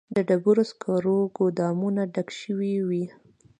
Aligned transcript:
د 0.15 0.17
ډبرو 0.27 0.63
سکرو 0.71 1.17
ګودامونه 1.37 2.01
ډک 2.13 2.29
شوي 2.41 2.75
وي 2.87 3.05